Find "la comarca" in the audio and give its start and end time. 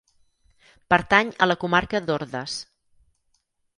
1.49-2.03